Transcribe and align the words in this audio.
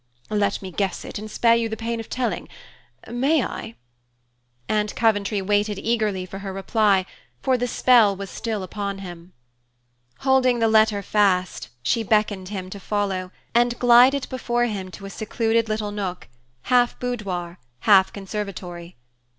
"Let 0.31 0.63
me 0.63 0.71
guess 0.71 1.05
it, 1.05 1.19
and 1.19 1.29
spare 1.29 1.55
you 1.55 1.69
the 1.69 1.77
pain 1.77 1.99
of 1.99 2.09
telling. 2.09 2.49
May 3.07 3.43
I?" 3.45 3.75
And 4.67 4.95
Coventry 4.95 5.43
waited 5.43 5.77
eagerly 5.77 6.25
for 6.25 6.39
her 6.39 6.51
reply, 6.51 7.05
for 7.43 7.55
the 7.55 7.67
spell 7.67 8.15
was 8.15 8.31
still 8.31 8.63
upon 8.63 8.97
him. 8.97 9.33
Holding 10.21 10.57
the 10.57 10.67
letter 10.67 11.03
fast, 11.03 11.69
she 11.83 12.01
beckoned 12.01 12.49
him 12.49 12.71
to 12.71 12.79
follow, 12.79 13.31
and 13.53 13.77
glided 13.77 14.27
before 14.29 14.65
him 14.65 14.89
to 14.89 15.05
a 15.05 15.09
secluded 15.11 15.69
little 15.69 15.91
nook, 15.91 16.27
half 16.63 16.97
boudoir, 16.97 17.59
half 17.81 18.11
conservatory. 18.11 18.97